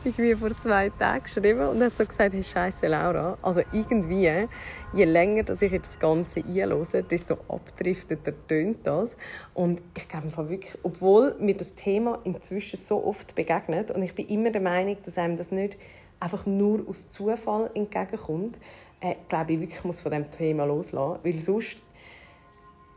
[0.04, 4.48] irgendwie vor zwei Tagen geschrieben und hat so gesagt, hey, Scheiße Laura, also irgendwie,
[4.92, 9.16] je länger dass ich das Ganze einlose, desto abdrifteter tönt das.
[9.54, 14.26] Und ich glaube wirklich, obwohl mir das Thema inzwischen so oft begegnet und ich bin
[14.28, 15.78] immer der Meinung, dass einem das nicht
[16.20, 18.58] einfach nur aus Zufall entgegenkommt,
[19.00, 21.82] äh, glaube ich wirklich, muss von dem Thema loslassen, weil sonst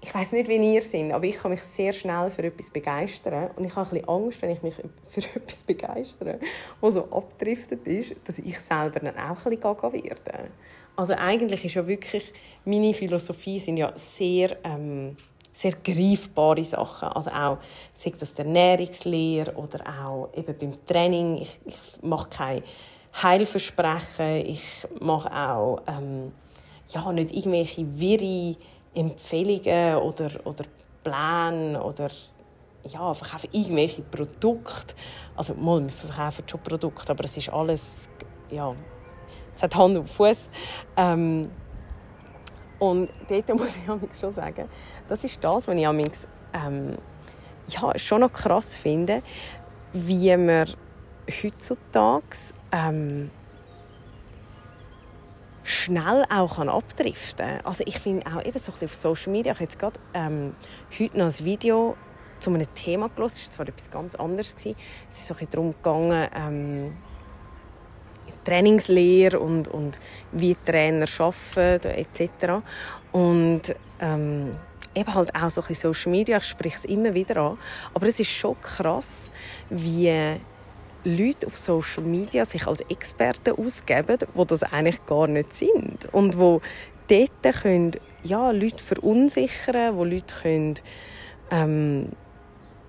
[0.04, 3.52] ich weiß nicht, wie ihr seid, aber ich kann mich sehr schnell für etwas begeistern
[3.56, 4.76] und ich habe ein bisschen Angst, wenn ich mich
[5.08, 6.40] für etwas begeistere,
[6.82, 10.50] was so abdriftet ist, dass ich selber dann auch ein bisschen gaga werde.
[10.98, 12.34] Also eigentlich ist ja wirklich,
[12.66, 15.16] meine Philosophie sind ja sehr, ähm,
[15.54, 17.08] sehr greifbare Sachen.
[17.10, 17.58] Also auch,
[17.94, 21.38] sei das der Ernährungslehre oder auch eben beim Training.
[21.38, 22.64] Ich, ich mache keine
[23.22, 24.46] Heilversprechen.
[24.46, 26.32] Ich mache auch ähm,
[26.90, 28.56] ja, nicht irgendwelche wirre
[28.96, 30.66] Empfehlungen oder, oder
[31.04, 32.10] Pläne oder
[32.84, 34.96] ja, verkaufen irgendwelche Produkte.
[35.36, 38.10] Also mal, wir verkaufen schon Produkte, aber es ist alles,
[38.50, 38.76] ja,
[39.56, 40.50] es hat Hand und Fuß.
[40.98, 41.50] Ähm,
[42.80, 44.68] und dort muss ich schon sagen,
[45.08, 46.98] das ist das, was ich ähm,
[47.68, 49.24] ja, schon noch krass finde,
[49.94, 50.68] wie man
[51.30, 53.30] heutzutage ähm,
[55.64, 57.66] schnell auch abdriften kann.
[57.66, 60.56] Also ich finde auch eben so ein auf Social Media, ich habe jetzt gerade ähm,
[61.00, 61.96] heute noch ein Video
[62.40, 64.76] zu einem Thema gelesen, es war zwar etwas ganz anderes, gewesen.
[65.10, 66.98] es ist so ein darum gegangen, ähm,
[68.44, 69.98] Trainingslehre und, und
[70.34, 72.30] wie Trainer arbeiten etc.
[73.14, 73.62] Und
[74.02, 74.56] ähm,
[74.94, 77.58] eben halt auch so ein Social Media, ich spreche es immer wieder an,
[77.94, 79.32] aber es ist schon krass,
[79.70, 80.40] wie
[81.04, 86.38] Leute auf Social Media sich als Experten ausgeben, wo das eigentlich gar nicht sind und
[86.38, 86.62] wo
[87.10, 87.92] dort können,
[88.24, 90.76] ja, Leute verunsichern, wo Leute können,
[91.52, 92.10] ähm,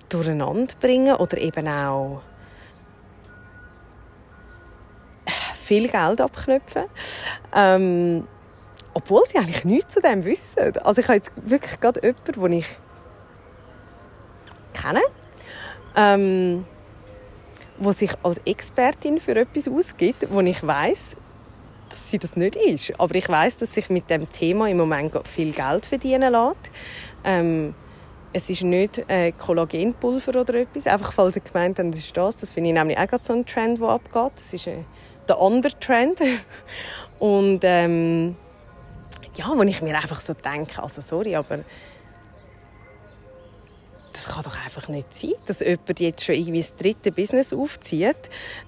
[0.09, 2.21] durcheinander bringen oder eben auch
[5.65, 6.85] viel Geld abknüpfen.
[7.53, 8.27] Ähm,
[8.93, 10.77] obwohl sie eigentlich nichts zu dem wissen.
[10.77, 12.67] Also ich habe jetzt wirklich gerade jemanden, den ich
[14.73, 15.01] kenne,
[15.95, 16.65] ähm,
[17.77, 21.15] wo sich als Expertin für etwas ausgibt, wo ich weiß,
[21.89, 22.99] dass sie das nicht ist.
[22.99, 26.71] Aber ich weiß, dass sich mit dem Thema im Moment viel Geld verdienen lässt.
[27.23, 27.73] Ähm,
[28.33, 30.87] es ist nicht äh, Kollagenpulver oder etwas.
[30.87, 32.37] Einfach, falls sie gemeint haben, das ist das.
[32.37, 34.33] Das finde ich nämlich auch so ein Trend, der abgeht.
[34.35, 34.83] Das ist äh,
[35.27, 36.19] der andere Trend.
[37.19, 38.35] Und ähm,
[39.35, 41.59] ja, wo ich mir einfach so denke, also sorry, aber
[44.15, 48.15] das kann doch einfach nicht sein, dass jemand jetzt schon irgendwie das dritte Business aufzieht,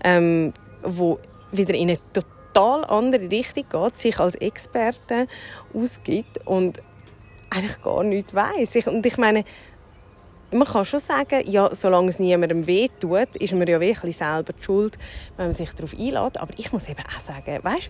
[0.04, 1.20] ähm, wo
[1.52, 5.28] wieder in eine total andere Richtung geht, sich als Experte
[5.74, 6.82] ausgibt und
[7.50, 8.88] eigentlich gar nichts weiß.
[8.88, 9.46] Und ich meine,
[10.52, 14.52] man kann schon sagen, ja, solange es niemandem weh tut, ist man ja wirklich selber
[14.52, 14.98] die schuld,
[15.38, 16.38] wenn man sich darauf einlädt.
[16.38, 17.90] Aber ich muss eben auch sagen, weißt,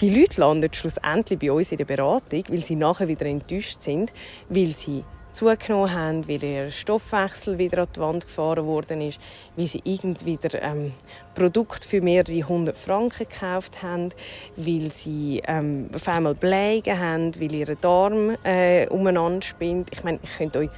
[0.00, 4.10] die Leute landen schlussendlich bei uns in der Beratung, weil sie nachher wieder enttäuscht sind,
[4.48, 5.04] weil sie
[5.38, 9.20] zugenommen haben, weil ihr Stoffwechsel wieder an die Wand gefahren worden ist,
[9.56, 10.92] weil sie irgendwie wieder ähm,
[11.34, 14.08] Produkte für mehrere hundert Franken gekauft haben,
[14.56, 19.90] weil sie ähm, auf einmal Blägen haben, weil ihr Darm äh, umeinander spinnt.
[19.92, 20.70] Ich meine, ich könnte euch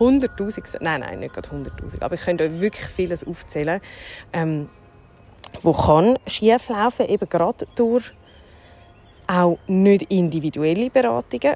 [0.00, 3.80] hunderttausend, nein, nein, nicht gerade hunderttausend, aber ich könnte euch wirklich vieles aufzählen,
[4.32, 4.68] ähm,
[5.62, 8.12] wo kann schieflaufen, eben gerade durch
[9.28, 11.54] auch nicht individuelle Beratungen.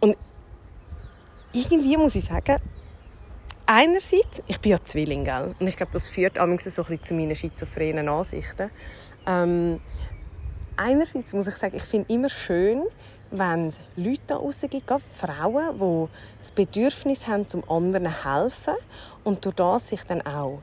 [0.00, 0.16] Und
[1.52, 2.56] irgendwie muss ich sagen,
[3.66, 5.54] einerseits, ich bin ja Zwilling, gell?
[5.58, 8.70] und ich glaube, das führt so ein bisschen zu meinen schizophrenen Ansichten.
[9.26, 9.80] Ähm,
[10.76, 12.82] einerseits muss ich sagen, ich finde immer schön,
[13.30, 18.74] wenn es Leute da gibt, Frauen, die das Bedürfnis haben, zum anderen helfen
[19.22, 20.60] und durch das sich dann auch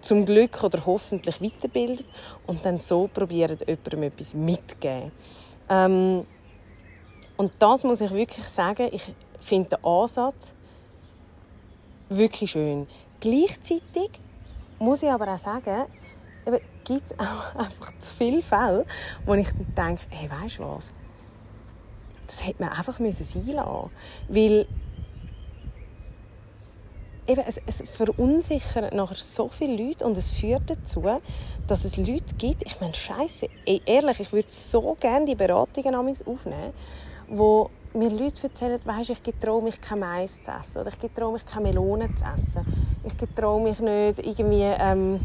[0.00, 2.06] zum Glück oder hoffentlich weiterbilden
[2.46, 5.10] und dann so probieren, jemandem etwas mitzugeben.
[5.68, 6.24] Ähm,
[7.36, 10.52] und das muss ich wirklich sagen, ich finde den Ansatz
[12.08, 12.86] wirklich schön.
[13.20, 14.10] Gleichzeitig
[14.78, 15.86] muss ich aber auch sagen,
[16.84, 18.86] gibt es auch einfach zu viele Fälle,
[19.24, 20.90] wo ich dann denke, hey, weißt du was,
[22.26, 23.88] das hätte man einfach sein lassen
[24.28, 24.66] Weil
[27.26, 31.04] eben, es, es verunsichert nachher so viele Leute und es führt dazu,
[31.66, 33.48] dass es Leute gibt, ich meine, scheiße,
[33.86, 36.72] ehrlich, ich würde so gerne die Beratungen aufnehmen,
[37.28, 41.32] wo mir Leute erzählen, weißt, ich getraue mich kein Mais zu essen oder ich getraue
[41.32, 42.64] mich keine Melonen zu essen.
[43.04, 45.20] Ich getraue mich nicht irgendwie, ähm,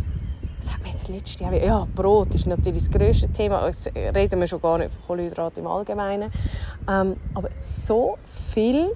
[0.59, 4.39] was hat man jetzt letztes Jahr, ja, Brot ist natürlich das grösste Thema, jetzt reden
[4.39, 6.31] wir schon gar nicht von Kohlenhydraten im Allgemeinen.
[6.89, 8.91] Ähm, aber so viel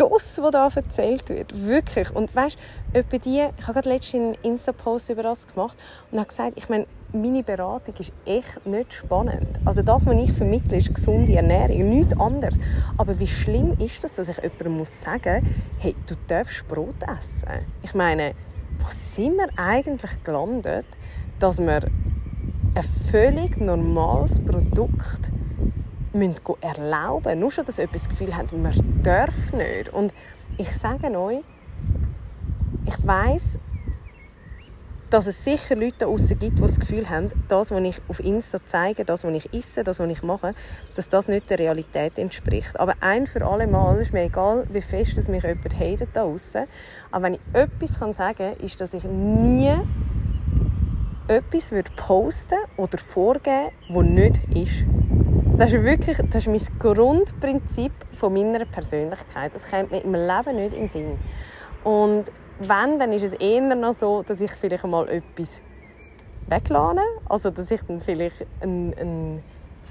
[0.00, 1.66] Stuss, was da erzählt wird.
[1.66, 2.14] Wirklich.
[2.14, 2.56] Und weißt
[2.92, 5.76] du, ich habe gerade letztens einen Insta-Post über das gemacht
[6.10, 9.58] und habe gesagt, ich meine, meine Beratung ist echt nicht spannend.
[9.64, 12.56] Also das, was ich vermittle, ist gesunde Ernährung, nichts anderes.
[12.96, 15.46] Aber wie schlimm ist das, dass ich jemandem muss sagen
[15.78, 17.66] hey, du darfst Brot essen?
[17.82, 18.34] Ich meine,
[18.78, 20.86] wo sind wir eigentlich gelandet,
[21.38, 21.82] dass wir
[22.74, 25.30] ein völlig normales Produkt
[26.12, 27.38] müssen erlauben.
[27.38, 29.90] Nur schon, dass etwas das Gefühl haben, man darf nicht.
[29.92, 30.12] Und
[30.56, 31.40] ich sage euch,
[32.86, 33.58] ich weiß,
[35.10, 38.58] dass es sicher Leute draussen gibt, die das Gefühl haben, das, was ich auf Insta
[38.64, 40.54] zeige, das, was ich esse, das, was ich mache,
[40.94, 42.78] dass das nicht der Realität entspricht.
[42.78, 46.22] Aber ein für alle Mal ist mir egal, wie fest es mich jemand hatet da
[46.22, 46.66] draussen.
[47.10, 49.74] Aber wenn ich etwas kann sagen kann, ist, dass ich nie
[51.26, 54.84] etwas würde posten oder vorgeben, was nicht ist.
[55.56, 59.54] Das ist wirklich das ist mein Grundprinzip von meiner Persönlichkeit.
[59.54, 61.18] Das kommt mir im Leben nicht in den Sinn.
[61.84, 62.24] Und
[62.60, 65.62] wenn, dann ist es eher noch so, dass ich vielleicht mal etwas
[66.46, 67.02] weglade.
[67.28, 69.42] Also, dass ich dann vielleicht ein, ein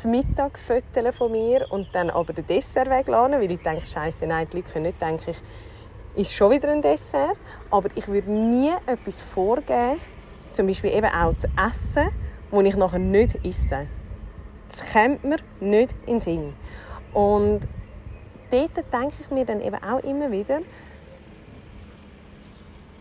[0.06, 4.58] Mittag von mir und dann aber den Dessert weglade, weil ich denke, Scheiße, nein, die
[4.58, 5.42] Leute können nicht denken, ich
[6.16, 7.38] ist schon wieder ein Dessert.
[7.72, 10.00] Aber ich würde nie etwas vorgeben,
[10.52, 12.10] zum Beispiel eben auch zu essen,
[12.52, 13.88] das ich nachher nicht esse.
[14.68, 16.54] Das kommt mir nicht in den Sinn.
[17.14, 17.62] Und
[18.52, 20.60] dort denke ich mir dann eben auch immer wieder,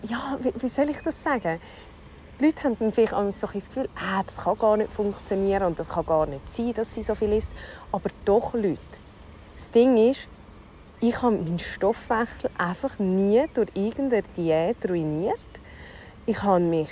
[0.02, 1.60] ja, wie, wie soll ich das sagen?
[2.38, 5.64] Die Leute haben dann vielleicht auch so das Gefühl, ah, das kann gar nicht funktionieren
[5.64, 7.50] und das kann gar nicht sein, dass sie so viel isst.
[7.90, 8.78] Aber doch, Leute,
[9.56, 10.28] das Ding ist,
[11.00, 15.38] ich habe meinen Stoffwechsel einfach nie durch irgendeine Diät ruiniert.
[16.26, 16.90] Ich habe mich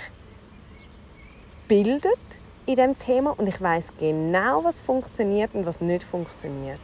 [1.63, 2.19] gebildet
[2.67, 6.81] in diesem Thema und ich weiß genau, was funktioniert und was nicht funktioniert.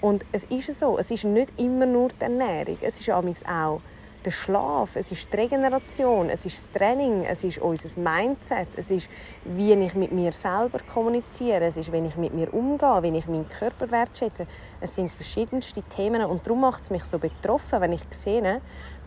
[0.00, 3.80] Und es ist so, es ist nicht immer nur die Ernährung, es ist auch
[4.24, 8.90] der Schlaf, es ist die Regeneration, es ist das Training, es ist unser Mindset, es
[8.90, 9.08] ist,
[9.44, 13.26] wie ich mit mir selber kommuniziere, es ist, wenn ich mit mir umgehe, wenn ich
[13.26, 14.46] meinen Körper wertschätze.
[14.80, 18.60] Es sind verschiedenste Themen und darum macht es mich so betroffen, wenn ich sehe,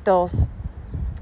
[0.04, 0.48] dass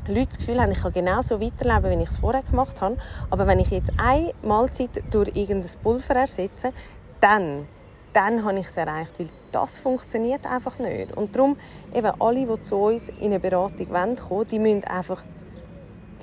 [0.07, 2.97] Leute das Gefühl haben, ich kann genauso weiterleben, wie ich es vorher gemacht habe.
[3.29, 6.73] Aber wenn ich jetzt eine Mahlzeit durch irgendein Pulver ersetze,
[7.19, 7.67] dann
[8.13, 11.15] dann habe ich es erreicht, weil das funktioniert einfach nicht.
[11.15, 11.57] Und darum,
[11.93, 15.23] eben alle, die zu uns in eine Beratung kommen die müssen einfach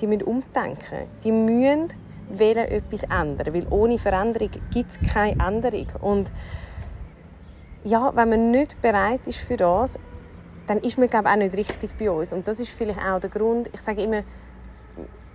[0.01, 1.07] die müssen umdenken.
[1.23, 1.89] Die müssen
[2.29, 5.87] wollen etwas ändern, weil ohne Veränderung gibt es keine Änderung.
[6.01, 6.31] Und
[7.83, 9.97] ja, wenn man nicht bereit ist für das,
[10.67, 12.31] dann ist man glaube ich, auch nicht richtig bei uns.
[12.31, 14.23] Und das ist vielleicht auch der Grund, ich sage immer,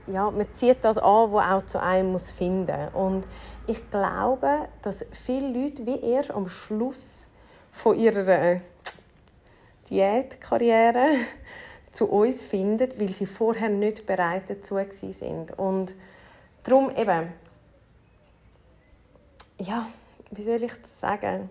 [0.06, 2.88] ja, man zieht das an, was auch zu einem muss finden.
[2.94, 3.26] Und
[3.66, 7.28] ich glaube, dass viele Leute wie erst am Schluss
[7.72, 8.60] von ihrer äh,
[9.90, 11.16] Diätkarriere
[11.92, 15.58] zu uns finden, weil sie vorher nicht bereit dazu sind.
[15.58, 15.94] Und
[16.62, 17.32] darum eben,
[19.58, 19.86] ja,
[20.30, 21.50] wie soll ich das sagen?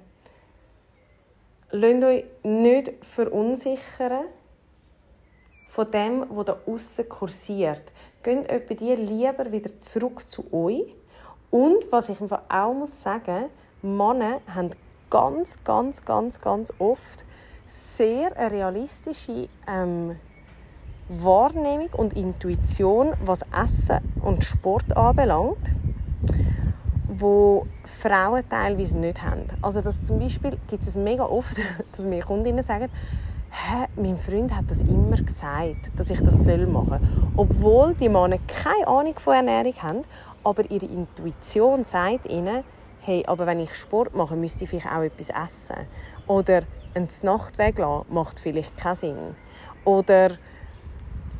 [1.71, 4.25] Lasst euch nicht verunsichern
[5.67, 7.91] von dem, was da außen kursiert.
[8.23, 10.95] Geht etwa die lieber wieder zurück zu euch
[11.51, 13.49] und was ich einfach auch muss sagen,
[13.81, 14.71] Männer haben
[15.09, 17.25] ganz, ganz, ganz, ganz oft
[17.67, 20.15] sehr eine realistische ähm,
[21.09, 25.71] Wahrnehmung und Intuition, was Essen und Sport anbelangt,
[27.07, 29.45] wo Frauen teilweise nicht haben.
[29.61, 31.57] Also das zum Beispiel gibt es mega oft,
[31.95, 32.89] dass mir Kundinnen sagen,
[33.55, 36.99] Hä, mein Freund hat das immer gesagt, dass ich das machen soll.
[37.37, 40.01] Obwohl die Männer keine Ahnung von Ernährung haben,
[40.43, 42.63] aber ihre Intuition sagt ihnen,
[43.01, 45.85] hey, aber wenn ich Sport mache, müsste ich vielleicht auch etwas essen.
[46.25, 46.63] Oder
[46.95, 49.35] ein Nacht weglassen macht vielleicht keinen Sinn.
[49.85, 50.31] Oder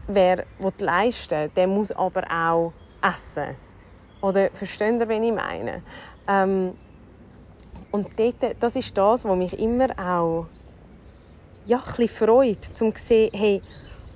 [0.05, 0.45] wer
[0.77, 3.55] leisten will, der muss aber auch essen.
[4.21, 5.81] Oder versteht ihr, was ich meine?
[6.27, 6.75] Ähm,
[7.91, 10.45] und dort, das ist das, was mich immer auch
[11.65, 13.61] ja, ein bisschen freut, um zu sehen, hey,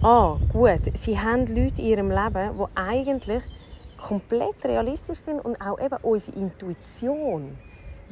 [0.01, 3.43] ah, gut, sie haben Leute in ihrem Leben, die eigentlich
[3.97, 7.57] komplett realistisch sind und auch eben unsere Intuition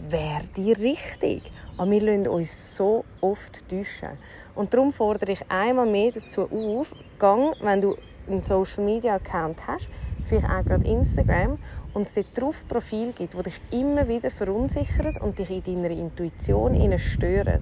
[0.10, 1.44] wäre die richtig.
[1.78, 4.18] Aber wir lassen uns so oft täuschen.
[4.56, 7.96] Und darum fordere ich einmal mehr dazu auf, gang, wenn du
[8.28, 9.90] einen Social Media Account hast,
[10.26, 11.58] vielleicht auch gerade Instagram,
[11.94, 15.92] und es dort drauf Profil gibt, wo dich immer wieder verunsichert und dich in deiner
[15.92, 17.62] Intuition stören,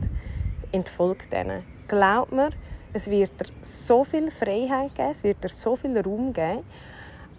[0.74, 1.64] entfolgt denen.
[1.88, 2.50] Glaub mir,
[2.92, 6.64] es wird dir so viel Freiheit geben, es wird dir so viel Raum geben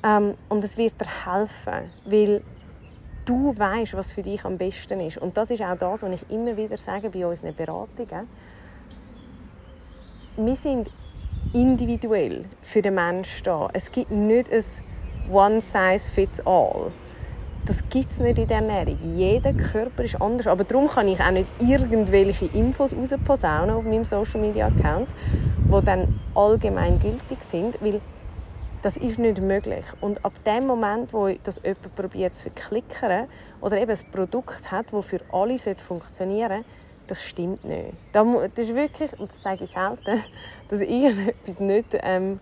[0.03, 2.43] ähm, und es wird dir helfen, weil
[3.25, 5.19] du weißt, was für dich am besten ist.
[5.19, 8.29] Und das ist auch das, was ich immer wieder sage bei unseren Beratungen.
[10.37, 10.91] Wir sind
[11.53, 13.69] individuell für den Menschen da.
[13.73, 14.65] Es gibt nicht ein
[15.33, 16.93] One Size Fits All.
[17.67, 18.99] Das gibt es nicht in der Ernährung.
[19.17, 20.47] Jeder Körper ist anders.
[20.47, 25.09] Aber darum kann ich auch nicht irgendwelche Infos rausposaunen auf meinem Social Media Account,
[25.65, 28.01] die dann allgemein gültig sind, weil
[28.85, 29.87] Das ist nicht möglich.
[30.03, 33.29] Und ab dem Moment, wo das jemand probiert zu verklickern
[33.63, 36.65] oder eben ein Produkt hat, das für alle funktionieren sollte,
[37.07, 37.95] das stimmt nicht.
[38.13, 40.23] Das ist wirklich, und das sage ich selten,
[40.69, 42.41] dass irgendetwas nicht ähm,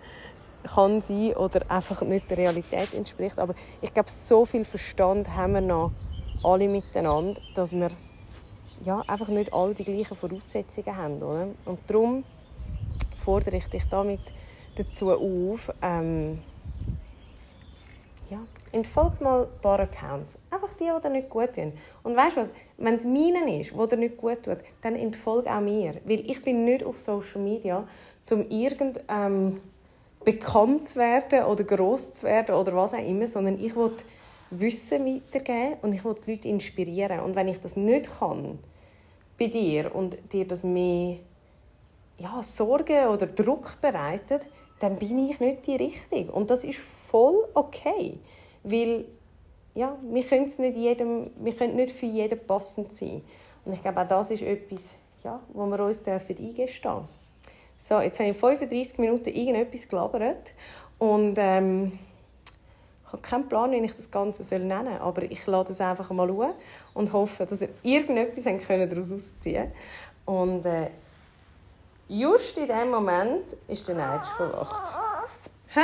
[0.63, 3.39] kann sein oder einfach nicht der Realität entspricht.
[3.39, 5.93] Aber ich glaube, so viel Verstand haben wir noch
[6.43, 7.91] alle miteinander, dass wir
[8.85, 11.23] ja, einfach nicht alle die gleichen Voraussetzungen haben.
[11.23, 11.49] Oder?
[11.65, 12.25] Und darum
[13.19, 14.21] fordere ich dich damit
[14.77, 16.39] dazu auf, ähm,
[18.31, 18.39] ja,
[18.73, 20.39] entfolge mal ein paar Accounts.
[20.51, 21.73] Einfach die, die dir nicht gut tun.
[22.03, 22.51] Und weißt du was?
[22.79, 25.95] Wenn es meinen ist, wo dir nicht gut tut, dann entfolge auch mir.
[26.05, 27.87] Weil ich bin nicht auf Social Media,
[28.31, 29.61] um irgend ähm,
[30.25, 33.93] bekannt zu werden oder gross zu werden oder was auch immer, sondern ich will
[34.51, 37.21] Wissen weitergeben und ich will die Leute inspirieren.
[37.21, 38.59] Und wenn ich das nicht kann
[39.39, 41.17] bei dir und dir das mehr
[42.19, 44.43] ja, Sorge oder Druck bereitet,
[44.79, 46.31] dann bin ich nicht die Richtige.
[46.33, 48.19] Und das ist voll okay.
[48.63, 49.07] Weil
[49.75, 53.23] ja, wir, können nicht jedem, wir können nicht für jeden passend sein.
[53.65, 57.09] Und ich glaube, auch das ist etwas, ja, wo wir uns dürfen eingestehen
[57.83, 60.53] So, jetzt habe ich 35 Minuten irgendetwas gelabert
[61.01, 61.99] und ähm,
[63.09, 66.09] habe keinen Plan, wie ich das Ganze soll nennen soll, aber ich lade es einfach
[66.11, 66.53] mal schauen
[66.95, 69.75] und hoffe, dass ihr irgendetwas daraus herausziehen könnt.
[70.27, 70.91] Und äh,
[72.07, 74.95] just in dem Moment ist der Neitsch verwacht.
[75.75, 75.81] Hä?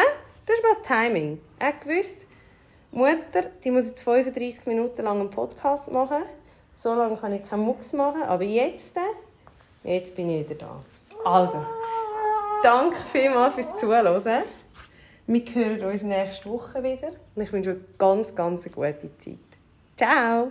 [0.47, 1.41] Das ist mal das Timing.
[1.59, 2.29] Er gewusst,
[2.93, 6.23] Mutter, die muss jetzt 35 Minuten lang einen Podcast machen.
[6.75, 8.23] So lange kann ich keinen Mucks machen.
[8.23, 10.85] Aber jetzt, äh, jetzt bin ich wieder da.
[11.25, 11.59] Also,
[12.63, 14.45] danke vielmals fürs Zuhören.
[15.27, 17.09] Wir hören uns nächste Woche wieder.
[17.35, 19.39] Und ich wünsche euch ganz, ganz eine gute Zeit.
[19.97, 20.51] Ciao!